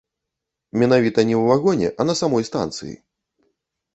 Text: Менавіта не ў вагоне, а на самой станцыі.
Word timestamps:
Менавіта 0.83 1.25
не 1.31 1.35
ў 1.41 1.51
вагоне, 1.51 1.87
а 1.99 2.07
на 2.09 2.15
самой 2.21 2.43
станцыі. 2.49 2.95